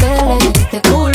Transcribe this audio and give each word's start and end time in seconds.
papeles, 0.00 0.44
este 0.58 0.80
culo 0.88 1.09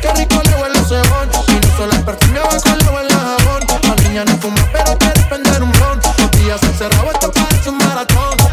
Qué 0.00 0.12
rico 0.14 0.42
le 0.44 0.62
huele 0.62 0.78
ese 0.78 1.00
bon. 1.08 1.28
Y 1.48 1.66
no 1.66 1.76
solo 1.76 1.92
el 1.92 2.04
perfume, 2.04 2.38
a 2.38 2.60
con 2.60 2.78
le 2.78 2.88
huele 2.90 3.14
jabón. 3.14 3.62
La 3.82 3.94
niña 4.02 4.24
no 4.24 4.36
fuma, 4.38 4.68
pero 4.72 4.98
quiere 4.98 5.22
prender 5.28 5.62
un 5.62 5.72
blon. 5.72 6.00
Los 6.18 6.30
días 6.32 6.62
encerrados, 6.62 7.14
esto 7.14 7.32
parece 7.32 7.70
un 7.70 7.78
maratón. 7.78 8.45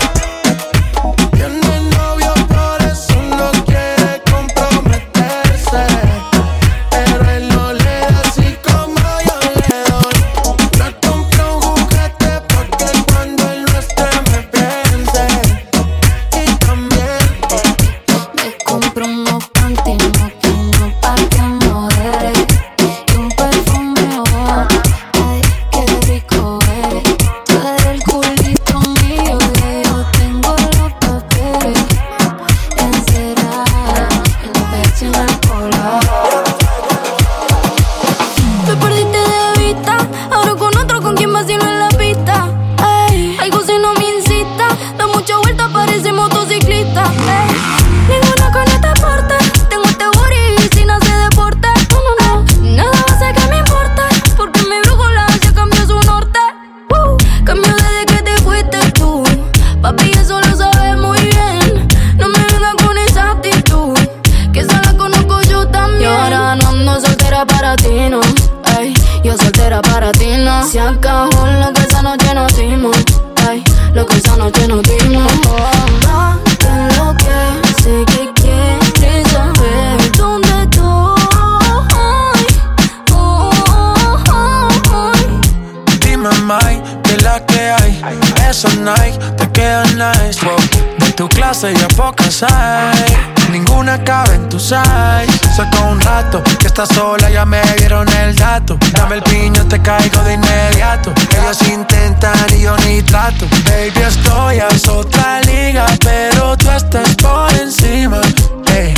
estás 96.74 96.90
sola, 96.96 97.30
ya 97.30 97.46
me 97.46 97.62
dieron 97.78 98.08
el 98.24 98.36
dato. 98.36 98.80
Dame 98.94 99.16
el 99.16 99.22
piño, 99.22 99.64
te 99.68 99.80
caigo 99.80 100.24
de 100.24 100.34
inmediato. 100.34 101.14
Ellos 101.38 101.62
intentan 101.70 102.34
y 102.50 102.62
yo 102.62 102.75
ni 102.78 103.04
trato. 103.04 103.46
Baby, 103.66 104.02
estoy 104.08 104.60
a 104.60 104.68
otra 104.92 105.42
liga, 105.42 105.86
pero 106.04 106.58
tú 106.58 106.72
estás 106.72 107.16
por 107.18 107.54
encima. 107.62 108.22
Hey, 108.66 108.96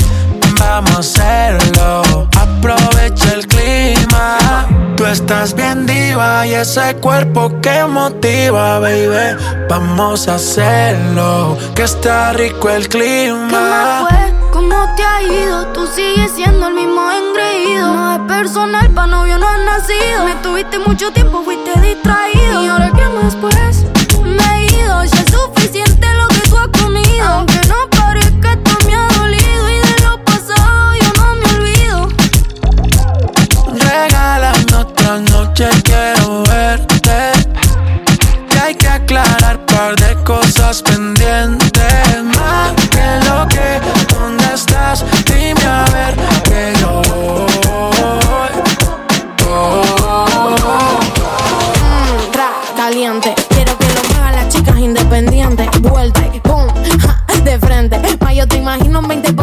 vamos 0.58 0.96
a 0.96 1.00
hacerlo. 1.00 2.30
Aprovecha 2.40 3.34
el 3.34 3.46
clima. 3.46 4.38
Tú 4.96 5.06
estás 5.06 5.54
bien 5.54 5.86
diva 5.86 6.48
y 6.48 6.54
ese 6.54 6.96
cuerpo 7.02 7.60
que 7.62 7.84
motiva, 7.84 8.80
baby. 8.80 9.38
Vamos 9.68 10.30
a 10.30 10.36
hacerlo, 10.36 11.58
que 11.76 11.84
está 11.84 12.32
rico 12.32 12.70
el 12.70 12.88
clima. 12.88 14.25
personal, 18.38 18.90
pa' 18.92 19.08
novio 19.08 19.38
no 19.38 19.48
has 19.48 19.60
nacido. 19.60 20.26
Me 20.26 20.36
tuviste 20.36 20.78
mucho 20.80 21.12
tiempo, 21.12 21.44
fuiste 21.44 21.72
distraído. 21.80 22.64
¿Y 22.64 22.68
ahora 22.68 22.92
qué 22.92 23.08
más 23.10 23.36
pues? 23.36 23.95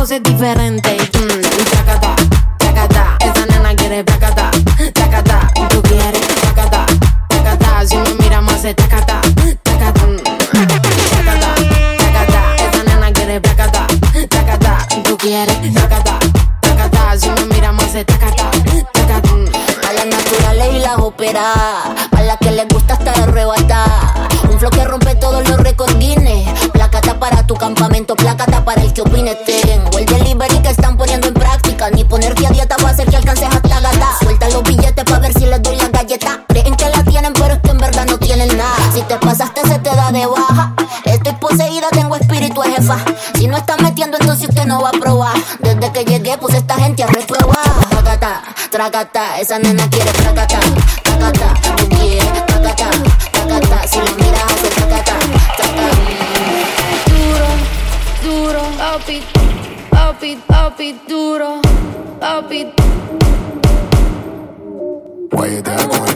poses 0.02 0.20
diferentes. 0.20 1.11
tracata. 48.72 49.38
Esa 49.38 49.58
nena 49.58 49.88
quiere 49.90 50.10
tracata, 50.12 50.58
tracata. 51.02 51.76
Tú 51.76 51.88
quieres 51.90 52.46
tracata, 52.46 52.90
tracata. 53.30 53.86
Si 53.86 53.98
la 53.98 54.12
miras 54.12 54.44
hace 54.44 54.68
tracata, 54.68 55.18
tracata. 55.56 55.86
Duro, 57.12 57.48
duro, 58.24 58.62
papi, 58.78 59.22
papi, 59.90 60.38
papi, 60.46 61.00
duro, 61.06 61.60
papi. 62.18 62.72
Why 65.32 65.48
you 65.48 65.62
that? 65.62 66.11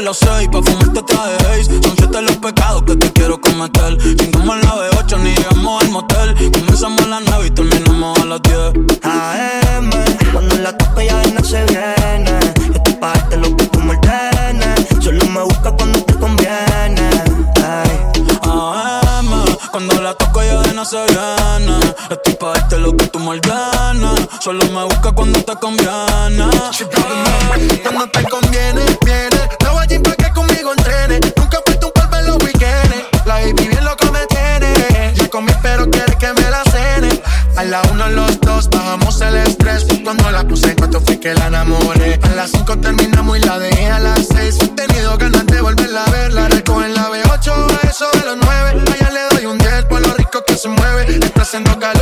A 0.00 0.02
las 0.02 0.18
seis 0.18 0.48
pa' 0.50 0.62
fumarte 0.62 1.02
traje 1.02 1.36
Haze. 1.46 1.82
Son 1.82 1.94
siete 1.96 2.22
los 2.22 2.36
pecados 2.36 2.82
que 2.84 2.96
te 2.96 3.12
quiero 3.12 3.40
cometer. 3.40 3.98
Chingamos 4.16 4.56
en 4.56 4.62
la 4.62 4.74
B8 4.76 5.18
ni 5.18 5.34
llegamos 5.34 5.82
al 5.82 5.90
motel. 5.90 6.52
Comenzamos 6.52 7.02
a 7.02 7.08
las 7.08 7.22
nueve 7.28 7.46
y 7.46 7.50
terminamos 7.50 8.18
a 8.18 8.24
las 8.24 8.42
diez. 8.42 8.72
AM, 9.02 9.90
cuando 10.32 10.56
la 10.56 10.76
toca 10.76 11.04
ya 11.04 11.22
no 11.34 11.44
se 11.44 11.64
viene. 11.64 12.38
Yo 12.66 12.74
estoy 12.74 12.94
pa' 12.94 13.12
darte 13.12 13.36
lo 13.36 13.56
que 13.56 13.66
tú 13.66 13.80
me 13.80 13.96
ordenes. 13.96 14.86
Solo 15.00 15.24
me 15.26 15.42
busca 15.42 15.70
cuando 15.72 16.02
te 16.02 16.14
conviene. 16.14 17.10
Ay. 17.56 17.90
AM, 18.42 19.30
cuando 19.70 20.00
la 20.00 20.14
toco 20.14 20.42
ya 20.42 20.62
de 20.62 20.72
no 20.72 20.84
se 20.84 20.96
viene. 20.96 21.78
Estoy 22.10 22.34
pa' 22.34 22.52
darte 22.54 22.78
lo 22.78 22.96
que 22.96 23.06
tú 23.08 23.18
me 23.18 23.30
ordenas. 23.30 24.20
Solo 24.40 24.64
me 24.66 24.84
busca 24.84 25.12
cuando 25.12 25.42
te 25.42 25.54
conviene. 25.56 26.46
Cuando 27.82 28.10
te 28.12 28.24
conviene, 28.24 28.82
viene. 29.04 29.59
La 37.70 37.82
uno, 37.92 38.08
los 38.08 38.40
dos, 38.40 38.68
bajamos 38.68 39.20
el 39.20 39.36
estrés. 39.36 39.86
Cuando 40.02 40.30
la 40.30 40.42
puse 40.46 40.70
en 40.70 40.76
cuanto 40.76 41.00
fui 41.00 41.16
que 41.18 41.34
la 41.34 41.46
enamoré. 41.46 42.18
A 42.22 42.28
las 42.30 42.50
cinco 42.50 42.76
terminamos 42.78 43.38
y 43.38 43.42
la 43.42 43.58
dejé 43.58 43.90
a 43.90 44.00
las 44.00 44.26
seis. 44.26 44.58
He 44.60 44.68
tenido 44.68 45.16
ganas 45.16 45.46
de 45.46 45.60
volverla 45.60 46.04
a 46.04 46.10
ver. 46.10 46.32
La 46.32 46.48
recojo 46.48 46.82
en 46.82 46.94
la 46.94 47.08
B8 47.08 47.52
a 47.52 47.88
eso 47.88 48.10
de 48.12 48.24
los 48.24 48.36
nueve. 48.44 48.82
Allá 48.92 49.10
le 49.10 49.36
doy 49.36 49.46
un 49.46 49.58
10 49.58 49.84
por 49.84 50.00
lo 50.04 50.12
rico 50.14 50.42
que 50.44 50.56
se 50.56 50.68
mueve. 50.68 51.16
Está 51.24 51.42
haciendo 51.42 51.78
calor, 51.78 51.99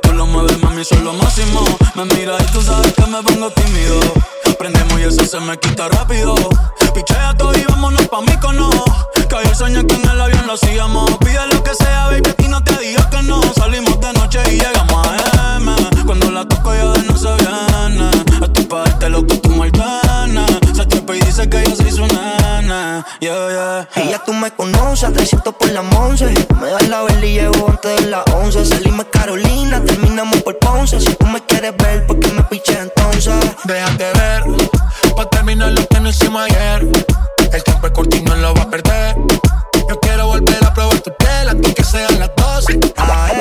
Tú 0.00 0.12
lo 0.12 0.26
mueves, 0.26 0.58
mami, 0.62 0.84
soy 0.84 0.98
lo 1.00 1.12
máximo. 1.12 1.64
Me 1.94 2.04
mira 2.06 2.36
y 2.40 2.52
tú 2.52 2.62
sabes 2.62 2.92
que 2.94 3.06
me 3.06 3.22
pongo 3.22 3.50
tímido. 3.50 4.00
Prendemos 4.58 4.98
y 4.98 5.02
eso 5.02 5.24
se 5.24 5.38
me 5.40 5.58
quita 5.58 5.88
rápido. 5.88 6.34
Pichea 6.94 7.34
todo 7.36 7.52
y 7.54 7.62
vámonos 7.64 8.08
pa' 8.08 8.22
mí 8.22 8.34
cono. 8.40 8.70
Que 9.28 9.36
ayer 9.36 9.54
soñé 9.54 9.86
que 9.86 9.94
en 9.94 10.08
el 10.08 10.20
avión 10.20 10.46
lo 10.46 10.54
hacíamos. 10.54 11.10
Pide 11.18 11.46
lo 11.52 11.62
que 11.62 11.74
sea, 11.74 12.06
baby, 12.06 12.30
aquí 12.30 12.48
no 12.48 12.62
te 12.64 12.76
digas 12.78 13.06
que 13.06 13.22
no. 13.22 13.42
Salimos 13.54 14.00
de 14.00 14.12
noche 14.14 14.40
y 14.46 14.60
llegamos 14.60 15.06
a 15.06 15.56
M. 15.56 15.74
Cuando 16.06 16.30
la 16.30 16.46
toco 16.46 16.74
ya 16.74 16.84
no 16.84 17.16
se 17.16 17.34
viene. 17.36 18.10
Estoy 18.42 18.64
pa' 18.64 18.84
darte 18.84 19.08
lo 19.10 19.26
que 19.26 19.36
tú 19.36 19.50
y 21.08 21.20
dice 21.20 21.48
que 21.48 21.64
yo 21.64 21.74
soy 21.74 21.90
su 21.90 22.06
nena. 22.06 23.04
Yeah, 23.20 23.48
yeah. 23.48 24.04
Y 24.04 24.10
ya 24.10 24.22
tú 24.24 24.32
me 24.32 24.50
conoces, 24.52 25.04
a 25.04 25.12
300 25.12 25.54
por 25.54 25.68
la 25.70 25.80
once. 25.80 26.26
Me 26.60 26.70
das 26.70 26.88
la 26.88 27.02
vela 27.02 27.26
y 27.26 27.34
llevo 27.34 27.68
antes 27.68 27.96
de 27.96 28.10
las 28.10 28.22
11. 28.32 28.64
Salimos 28.64 29.06
Carolina, 29.10 29.82
terminamos 29.84 30.40
por 30.42 30.58
Ponce. 30.58 31.00
Si 31.00 31.12
tú 31.14 31.26
me 31.26 31.40
quieres 31.44 31.76
ver, 31.76 32.06
¿por 32.06 32.20
qué 32.20 32.28
me 32.28 32.42
piché 32.44 32.78
entonces? 32.78 33.34
Déjate 33.64 34.12
ver, 34.14 34.44
pa' 35.16 35.28
terminar 35.30 35.72
lo 35.72 35.86
que 35.88 36.00
no 36.00 36.08
hicimos 36.08 36.42
ayer. 36.42 36.86
El 37.52 37.64
tiempo 37.64 37.86
es 37.86 37.92
corto 37.92 38.16
y 38.16 38.22
no 38.22 38.36
lo 38.36 38.54
va 38.54 38.62
a 38.62 38.70
perder. 38.70 39.16
Yo 39.88 40.00
quiero 40.00 40.26
volver 40.28 40.64
a 40.64 40.72
probar 40.72 41.00
tu 41.00 41.12
piel 41.16 41.48
antes 41.48 41.74
que 41.74 41.84
sean 41.84 42.18
las 42.18 42.30
12. 42.36 42.78
AM, 42.96 43.31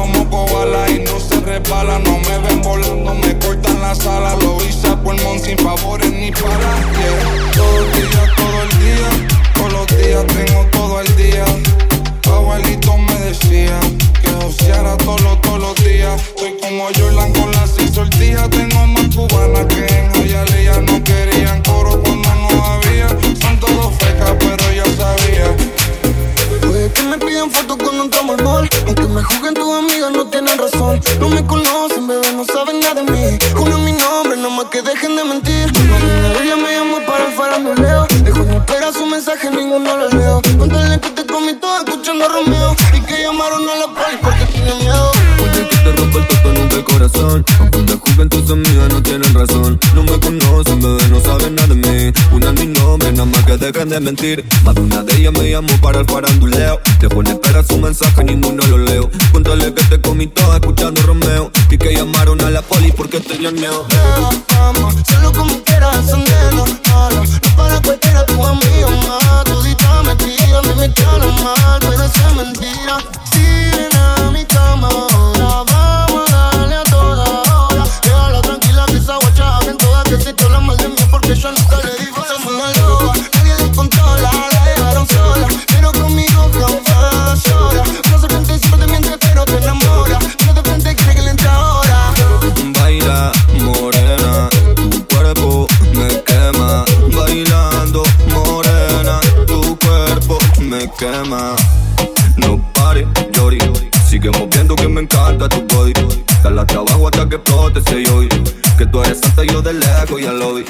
como 0.00 0.30
koala 0.30 0.88
y 0.90 1.00
no 1.00 1.20
se 1.20 1.38
resbala. 1.40 1.98
No 1.98 2.18
me 2.18 2.38
ven 2.38 2.62
volando, 2.62 3.14
me 3.14 3.38
cortan 3.38 3.80
la 3.80 3.94
sala. 3.94 4.34
Lo 4.36 4.56
hice 4.64 4.88
a 4.88 4.96
pulmón 4.96 5.38
sin 5.38 5.58
favores 5.58 6.10
ni 6.10 6.30
para. 6.30 6.72
Todo 7.54 7.78
el 7.80 7.92
día, 7.92 8.22
todo 8.36 8.62
el 8.62 8.70
día. 8.84 9.08
Todos 9.54 9.72
los 9.72 9.86
días 9.88 10.26
tengo 10.26 10.64
todo 10.72 11.00
el 11.00 11.16
día. 11.16 11.44
Abuelito 12.32 12.96
me 12.96 13.14
decía 13.26 13.78
que 14.22 14.30
joseara 14.40 14.96
todos 14.98 15.40
todos 15.42 15.60
los 15.60 15.74
días. 15.84 16.20
Soy 16.38 16.56
como 16.62 16.84
Jordan 16.96 17.32
con 17.32 17.52
la 17.52 17.66
seis 17.66 17.90
sortijas. 17.92 18.48
Tengo 18.48 18.86
más 18.86 19.14
cubanas 19.14 19.66
que 19.66 19.86
en 19.86 20.12
Hialeah. 20.26 20.80
No 20.80 21.04
querían 21.04 21.62
coro 21.62 22.02
cuando 22.02 22.28
no 22.34 22.64
había. 22.64 23.08
Son 23.40 23.60
todos 23.60 23.92
fecas, 23.98 24.34
pero 24.38 24.64
ya 24.72 24.84
sabía. 24.96 25.56
Puede 26.62 26.90
que 26.90 27.02
me 27.02 27.18
pidan 27.18 27.50
fotos 27.50 27.76
cuando 27.76 28.04
entramos 28.04 28.38
al 28.38 28.44
mall 28.44 28.70
me 29.20 29.26
juzguen 29.26 29.54
tus 29.54 29.74
amigas 29.74 30.12
no 30.12 30.26
tienen 30.26 30.56
razón. 30.56 31.00
No 31.18 31.28
me 31.28 31.46
conocen, 31.46 32.06
bebé, 32.06 32.32
no 32.32 32.44
saben 32.44 32.80
nada 32.80 33.02
de 33.02 33.12
mí. 33.12 33.38
Juro 33.54 33.78
mi 33.78 33.92
nombre, 33.92 34.36
no 34.38 34.50
más 34.50 34.66
que 34.66 34.80
dejen 34.80 35.16
de 35.16 35.24
mentir 35.24 35.49
corazón. 47.10 47.44
Aunque 47.58 47.78
te 47.78 48.26
tus 48.26 48.50
amigas, 48.50 48.88
no 48.90 49.02
tienen 49.02 49.34
razón. 49.34 49.78
No 49.94 50.02
me 50.02 50.18
conocen, 50.20 50.80
bebé, 50.80 51.08
no 51.08 51.20
saben 51.20 51.54
nada 51.54 51.68
de 51.68 51.74
mí. 51.74 52.12
Una 52.32 52.50
es 52.50 52.60
mi 52.60 52.66
nombre, 52.66 53.12
nada 53.12 53.24
más 53.24 53.44
que 53.44 53.56
dejen 53.56 53.88
de 53.88 54.00
mentir. 54.00 54.44
Más 54.64 54.74
de 54.74 54.80
una 54.82 55.02
de 55.02 55.16
ellas 55.16 55.32
me 55.32 55.50
llamó 55.50 55.72
para 55.80 56.00
el 56.00 56.06
faranduleo. 56.06 56.80
Te 56.98 57.08
pone 57.08 57.30
espera 57.30 57.62
su 57.62 57.78
mensaje, 57.78 58.24
ninguno 58.24 58.64
lo 58.66 58.78
leo. 58.78 59.10
Cuéntale 59.32 59.72
que 59.74 59.84
te 59.84 60.00
comí 60.00 60.26
todo 60.28 60.54
escuchando 60.54 61.02
Romeo. 61.02 61.50
Y 61.70 61.78
que 61.78 61.94
llamaron 61.94 62.40
a 62.42 62.50
la 62.50 62.62
poli 62.62 62.92
porque 62.92 63.20
tenían 63.20 63.54
miedo. 63.54 63.86
Vamos, 64.52 64.94
solo 65.08 65.32
como 65.32 65.62
quieras, 65.62 66.06
sonriendo. 66.08 66.64
No, 66.88 67.10
no 67.10 67.22
para 67.56 67.80
cualquiera, 67.82 68.24
tu 68.26 68.44
amigo 68.44 68.90
más. 69.08 69.44
Todita 69.44 70.02
mentira, 70.02 70.58
a 70.58 70.62
mí 70.62 70.74
me 70.76 70.92
queda 70.92 71.18
mal, 71.42 71.82
eso 71.82 72.04
es 72.04 72.36
mentira. 72.36 72.98
Que 107.30 107.36
explote 107.36 108.04
yo. 108.04 108.20
Que 108.76 108.86
tú 108.86 109.02
eres 109.02 109.20
santa 109.20 109.44
yo 109.44 109.62
de 109.62 109.72
lejos 109.72 110.20
ya 110.20 110.32
lo 110.32 110.54
vi. 110.54 110.64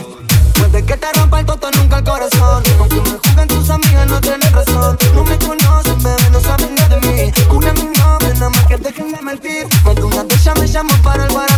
Puede 0.54 0.84
que 0.84 0.96
te 0.96 1.12
rompa 1.14 1.40
el 1.40 1.46
toto, 1.46 1.70
nunca 1.72 1.98
el 1.98 2.04
corazón. 2.04 2.62
Aunque 2.78 2.96
me 2.96 3.10
juzguen 3.10 3.48
tus 3.48 3.70
amigas, 3.70 4.06
no 4.06 4.20
tienen 4.20 4.52
razón. 4.52 4.98
No 5.14 5.24
me 5.24 5.38
conocen, 5.38 6.02
bebé, 6.02 6.30
no 6.30 6.40
saben 6.40 6.74
nada 6.74 6.98
de 6.98 7.06
mí. 7.06 7.32
Una 7.50 7.72
mi 7.72 7.84
nombre, 7.98 8.34
nada 8.34 8.50
más 8.50 8.66
que 8.66 8.76
dejen 8.76 9.10
de 9.10 9.22
mentir. 9.22 9.66
Más 9.84 9.94
de 9.94 10.02
una 10.02 10.22
ellas 10.22 10.60
me 10.60 10.66
llamó 10.66 10.94
para 11.02 11.26
el 11.26 11.34
baranduleo. 11.34 11.49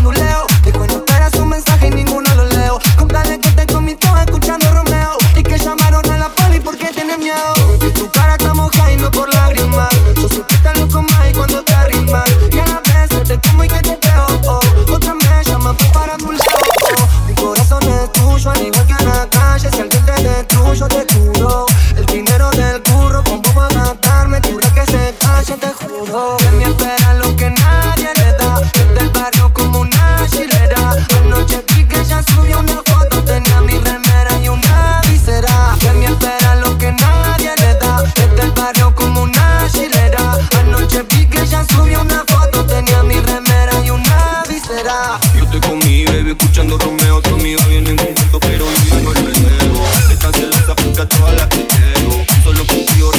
Yo 45.36 45.44
estoy 45.44 45.60
con 45.60 45.78
mi 45.78 46.04
baby 46.04 46.30
escuchando 46.30 46.78
Romeo. 46.78 47.20
Tu 47.22 47.34
amiga 47.34 47.64
viene 47.66 47.90
en 47.90 47.96
conjunto, 47.96 48.40
pero 48.40 48.64
yo 48.66 48.96
vivo 48.96 49.12
el 49.12 49.24
primero. 49.24 49.74
Estás 50.10 50.36
celosa 50.36 50.74
porque 50.76 51.00
a 51.02 51.08
todas 51.08 51.34
las 51.34 51.46
que 51.48 51.66
quiero. 51.66 52.24
Solo 52.44 52.66
contigo 52.66 53.10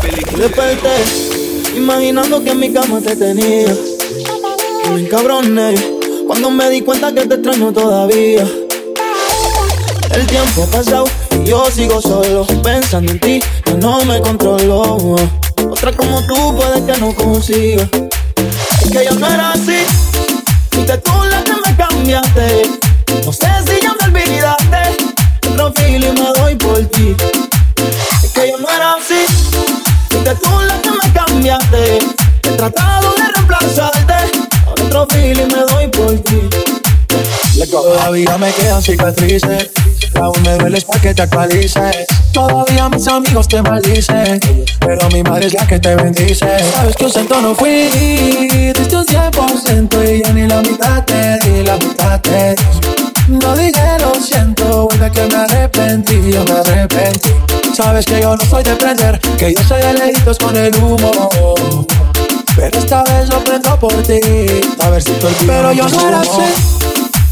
película. 0.00 0.38
Desperté, 0.38 1.76
imaginando 1.76 2.42
que 2.42 2.50
en 2.50 2.60
mi 2.60 2.72
cama 2.72 3.00
te 3.00 3.16
tenía. 3.16 3.74
Y 4.84 4.88
me 4.90 5.00
encabroné 5.00 5.74
cuando 6.26 6.50
me 6.50 6.70
di 6.70 6.80
cuenta 6.80 7.12
que 7.12 7.26
te 7.26 7.34
extraño 7.34 7.72
todavía. 7.72 8.46
El 10.14 10.26
tiempo 10.26 10.64
ha 10.64 10.66
pasado 10.66 11.04
y 11.42 11.48
yo 11.48 11.64
sigo 11.70 12.00
solo 12.00 12.46
pensando 12.62 13.12
en 13.12 13.20
ti. 13.20 13.40
Yo 13.66 13.76
no 13.78 14.04
me 14.04 14.20
controlo. 14.20 15.16
Otra 15.70 15.92
como 15.92 16.20
tú 16.26 16.56
puede 16.56 16.84
que 16.84 17.00
no 17.00 17.14
consiga. 17.14 17.88
Que 18.92 19.04
yo 19.04 19.14
no 19.14 19.26
era 19.26 19.52
así. 19.52 19.78
Que 20.70 20.78
me 20.78 21.31
No 22.02 23.32
sé 23.32 23.46
si 23.64 23.80
ya 23.80 23.94
me 24.00 24.18
olvidaste. 24.18 24.96
Otro 25.52 25.72
feeling 25.74 26.14
me 26.14 26.32
doy 26.36 26.56
por 26.56 26.84
ti. 26.86 27.14
Es 28.24 28.30
que 28.32 28.48
yo 28.48 28.58
no 28.58 28.68
era 28.68 28.94
así. 28.94 29.24
Fuiste 30.10 30.34
tú 30.34 30.50
la 30.66 30.82
que 30.82 30.90
me 30.90 31.12
cambiaste. 31.12 31.98
He 32.42 32.56
tratado 32.56 33.14
de 33.14 33.32
reemplazarte. 33.34 34.14
Otro 34.66 35.06
feeling 35.10 35.46
me 35.46 35.62
doy 35.72 35.86
por 35.88 36.18
ti. 36.24 36.40
Todavía 37.70 38.36
me 38.36 38.52
quedan 38.52 38.82
cicatrices. 38.82 39.70
Aún 40.20 40.42
me 40.42 40.56
duele 40.56 40.80
para 40.82 41.00
que 41.00 41.14
te 41.14 41.22
actualices. 41.22 42.06
Todavía 42.32 42.88
mis 42.88 43.06
amigos 43.08 43.48
te 43.48 43.62
maldicen. 43.62 44.40
Pero 44.80 45.08
mi 45.10 45.22
madre 45.22 45.46
es 45.46 45.54
la 45.54 45.66
que 45.66 45.78
te 45.78 45.94
bendice. 45.96 46.46
Sabes 46.72 46.96
que 46.96 47.04
un 47.04 47.12
cento 47.12 47.40
no 47.40 47.54
fui. 47.54 47.88
Diste 48.74 48.96
un 48.96 49.06
100% 49.06 50.18
y 50.18 50.22
yo 50.22 50.32
ni 50.32 50.46
la 50.46 50.60
mitad 50.62 51.04
te 51.04 51.38
di, 51.38 51.62
la 51.62 51.76
mitad 51.76 52.20
te 52.20 52.54
di. 52.54 53.02
No 53.28 53.56
dije 53.56 53.98
lo 54.00 54.14
siento, 54.14 54.88
vuelve 54.88 55.10
que 55.10 55.26
me 55.26 55.36
arrepentí, 55.36 56.32
yo 56.32 56.44
me 56.44 56.52
arrepentí. 56.52 57.30
Sabes 57.74 58.04
que 58.04 58.20
yo 58.20 58.36
no 58.36 58.44
soy 58.44 58.62
de 58.62 58.74
prender, 58.74 59.20
que 59.38 59.54
yo 59.54 59.62
soy 59.64 59.80
de 59.80 59.94
lejitos 59.94 60.38
con 60.38 60.56
el 60.56 60.74
humo. 60.76 61.30
Pero 62.56 62.78
esta 62.78 63.02
vez 63.04 63.28
lo 63.28 63.42
prendo 63.42 63.78
por 63.78 63.94
ti, 64.02 64.20
a 64.80 64.90
ver 64.90 65.02
si 65.02 65.12
te 65.12 65.26
olvido. 65.26 65.46
Pero 65.46 65.72
yo 65.72 65.88
no 65.88 66.08
era 66.08 66.20
así. 66.20 66.52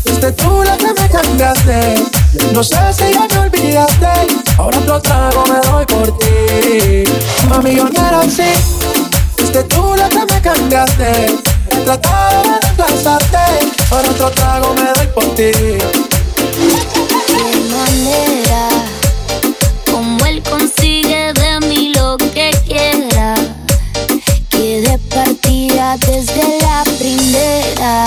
Fuiste 0.05 0.33
tú 0.33 0.63
la 0.65 0.77
que 0.77 0.87
me 0.87 1.09
cambiaste. 1.09 2.20
No 2.53 2.63
sé 2.63 2.77
si 2.93 3.13
ya 3.13 3.27
me 3.29 3.39
olvidaste. 3.39 4.07
Ahora 4.57 4.79
otro 4.79 5.01
trago 5.01 5.45
me 5.47 5.59
doy 5.69 5.87
por 5.87 6.17
ti. 6.19 7.05
Mami, 7.49 7.75
yo 7.75 7.85
no 7.85 8.07
era 8.07 8.21
así. 8.21 8.53
Fuiste 9.37 9.65
tú 9.65 9.95
la 9.97 10.09
que 10.09 10.21
me 10.33 10.41
cambiaste. 10.41 11.27
He 11.71 11.77
tratado 11.85 12.43
de 12.45 12.61
reemplazarte. 12.61 13.67
Ahora 13.91 14.11
otro 14.11 14.31
trago 14.31 14.75
me 14.75 14.93
doy 14.93 15.07
por 15.15 15.25
ti. 15.35 15.51
qué 17.27 17.43
manera, 17.73 18.69
como 19.91 20.25
él 20.27 20.43
consigue 20.43 21.33
de 21.33 21.67
mí 21.67 21.93
lo 21.95 22.17
que 22.17 22.51
quiera, 22.65 23.35
que 24.51 24.83
de 24.83 24.99
partida 25.13 25.97
desde 25.97 26.61
la 26.61 26.85
primera. 26.99 28.05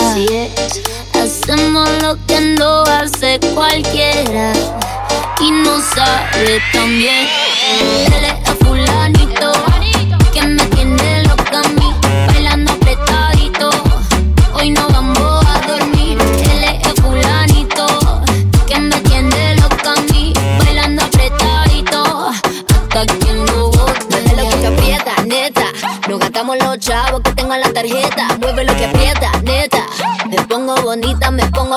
Hacemos 1.23 1.87
lo 2.01 2.17
que 2.27 2.41
no 2.59 2.81
hace 2.81 3.39
cualquiera 3.55 4.51
y 5.39 5.51
no 5.51 5.79
sale 5.79 6.61
tan 6.73 6.99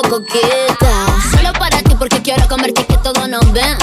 Solo 0.03 1.53
para 1.59 1.81
ti 1.83 1.95
porque 1.99 2.21
quiero 2.21 2.47
comerte 2.49 2.83
y 2.83 2.85
que 2.85 2.99
todos 2.99 3.27
nos 3.31 3.51
ven. 3.53 3.79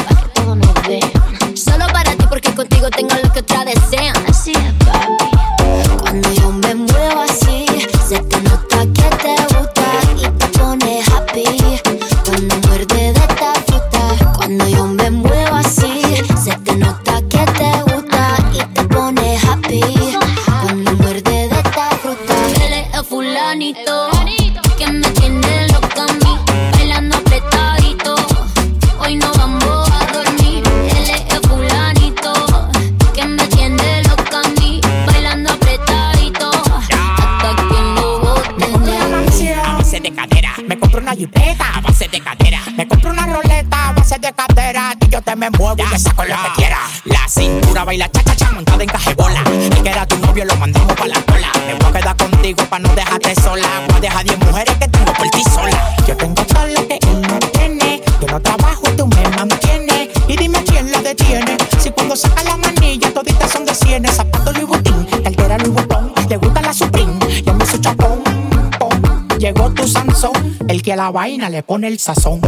Te 45.94 46.00
me 46.00 46.00
muevo 46.00 46.00
y 46.00 46.00
me 46.00 46.00
saco 46.00 46.24
lo 46.24 46.36
que 46.36 46.50
quiera. 46.56 46.80
La 47.06 47.28
cintura 47.28 47.84
baila 47.84 48.10
cha 48.10 48.24
cha 48.24 48.36
cha 48.36 48.52
montada 48.52 48.84
en 48.84 48.90
cajebola. 48.90 49.44
Y 49.66 49.82
que 49.82 49.90
era 49.90 50.06
tu 50.06 50.18
novio 50.18 50.46
lo 50.46 50.56
mandamos 50.56 50.96
pa' 50.96 51.08
la 51.08 51.22
cola. 51.22 51.52
Me 51.68 51.74
voy 51.76 51.90
a 51.90 51.92
quedar 51.92 52.18
contigo 52.18 52.66
pa' 52.70 52.80
no 52.80 52.90
dejarte 52.96 53.36
sola. 53.42 53.68
Voy 53.88 53.98
a 53.98 54.02
dejar 54.02 54.24
10 54.24 54.40
mujeres 54.40 54.78
que 54.78 54.88
tengo 54.88 55.14
por 55.14 55.30
ti 55.30 55.44
sola. 55.44 55.96
Yo 56.08 56.18
tengo 56.18 56.44
todo 56.46 56.68
lo 56.68 56.88
que 56.88 57.00
no 57.06 57.40
tiene. 57.52 58.02
Yo 58.22 58.28
no 58.28 58.40
trabajo 58.42 58.82
y 58.92 58.96
tú 58.96 59.08
me 59.08 59.30
mantienes. 59.30 60.10
Y 60.28 60.38
dime 60.38 60.64
quién 60.64 60.92
la 60.92 61.00
detiene. 61.02 61.58
Si 61.80 61.92
cuando 61.92 62.16
saca 62.16 62.44
la 62.44 62.58
manilla 62.58 63.14
toditas 63.14 63.52
son 63.52 63.66
de 63.66 63.76
cienes. 63.76 64.16
Zapato 64.16 64.52
Louis 64.52 64.68
Vuitton, 64.68 65.06
cartera 65.24 65.58
Louis 65.58 65.74
Vuitton. 65.74 66.14
Le 66.30 66.38
gusta 66.38 66.62
la 66.62 66.74
Supreme, 66.74 67.20
yo 67.46 67.54
me 67.54 67.66
su 67.66 67.78
chapón. 67.78 68.24
pom. 68.80 69.28
Llegó 69.38 69.70
tu 69.72 69.88
Sansón, 69.88 70.58
el 70.68 70.82
que 70.82 70.94
a 70.94 70.96
la 70.96 71.12
vaina 71.12 71.50
le 71.50 71.62
pone 71.64 71.88
el 71.88 72.00
sazón. 72.00 72.40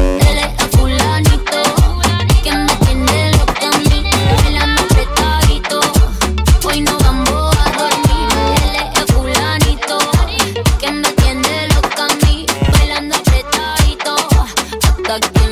again. 15.15 15.44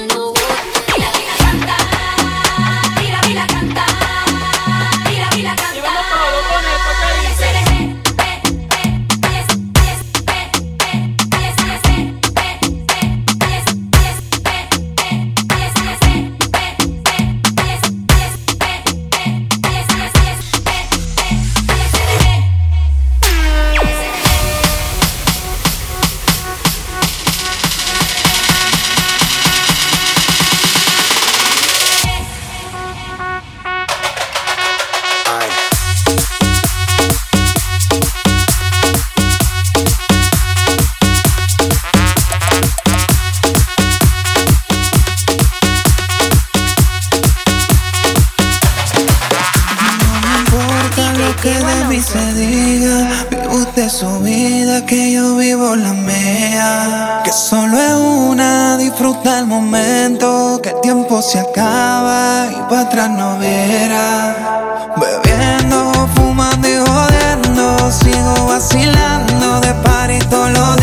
Lo 51.83 51.89
de 51.89 51.95
mí 51.95 52.01
se 52.01 52.33
diga, 52.33 53.09
vive 53.29 53.47
usted 53.47 53.89
su 53.89 54.19
vida, 54.19 54.85
que 54.85 55.13
yo 55.13 55.35
vivo 55.35 55.75
la 55.75 55.93
mía. 55.93 57.21
Que 57.23 57.31
solo 57.31 57.79
es 57.79 57.93
una, 57.93 58.77
disfruta 58.77 59.39
el 59.39 59.47
momento, 59.47 60.59
que 60.61 60.69
el 60.69 60.81
tiempo 60.81 61.21
se 61.21 61.39
acaba 61.39 62.47
y 62.51 62.69
para 62.69 62.81
atrás 62.81 63.09
no 63.09 63.37
verá. 63.37 64.93
Bebiendo, 64.97 66.07
fumando 66.15 66.67
y 66.67 66.77
jodiendo, 66.77 67.91
sigo 67.91 68.45
vacilando 68.47 69.59
de 69.61 69.73
party 69.75 70.19
todos 70.29 70.51
los 70.51 70.82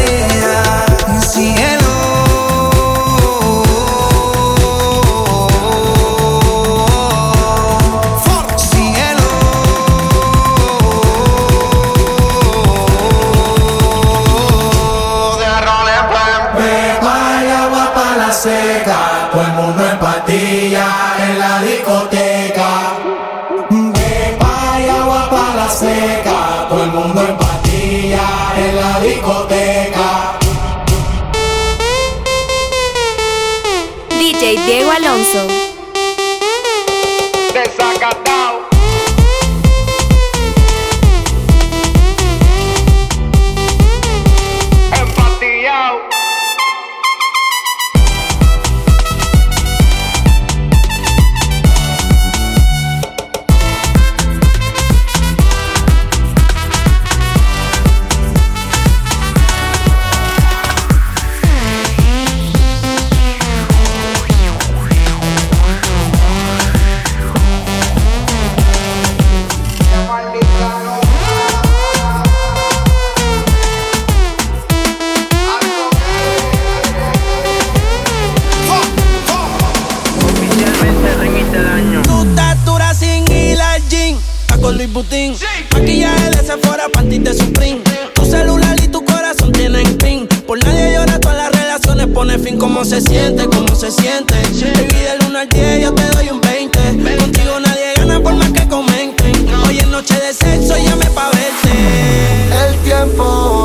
¿Cómo 92.72 92.84
se 92.84 93.00
siente? 93.00 93.46
¿Cómo 93.46 93.74
se 93.74 93.90
siente? 93.90 94.32
Baby, 94.32 95.02
del 95.02 95.28
1 95.28 95.38
al 95.40 95.48
10 95.48 95.82
yo 95.82 95.92
te 95.92 96.04
doy 96.10 96.28
un 96.30 96.40
20. 96.40 96.78
Contigo 97.18 97.58
nadie 97.58 97.94
gana 97.96 98.20
por 98.20 98.32
más 98.34 98.52
que 98.52 98.68
comenten. 98.68 99.34
Hoy 99.66 99.78
es 99.78 99.88
noche 99.88 100.14
de 100.14 100.32
sexo, 100.32 100.76
llame 100.76 101.06
pa' 101.06 101.30
verte. 101.30 102.68
El 102.68 102.76
tiempo 102.84 103.24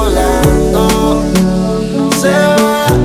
volando 0.09 1.21
se 2.19 2.31
va. 2.31 3.04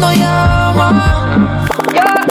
cuando 0.00 0.12
llama. 0.12 2.29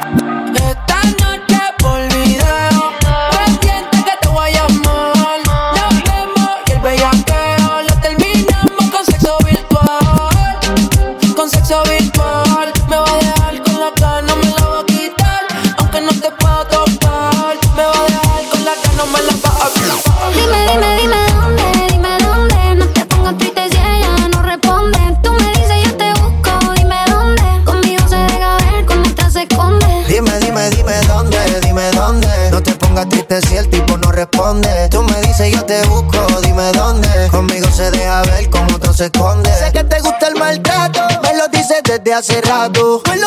se. 38.99 39.49
Sé 39.57 39.71
que 39.71 39.83
te 39.85 39.99
gusta 40.01 40.27
el 40.27 40.35
maltrato, 40.35 40.99
me 41.21 41.37
lo 41.37 41.47
dices 41.47 41.81
desde 41.83 42.13
hace 42.13 42.41
rato. 42.41 43.01
Pues 43.05 43.19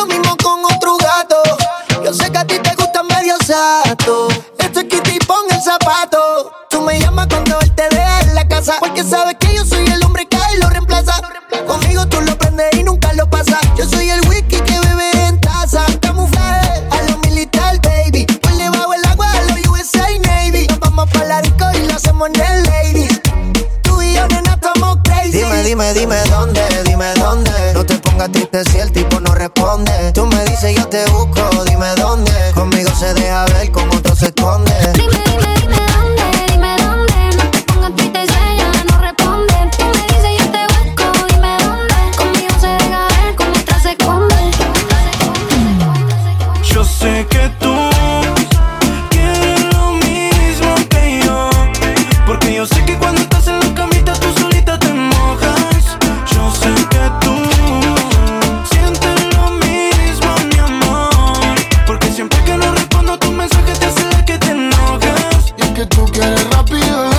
quieres 66.13 66.49
rápido. 66.51 67.12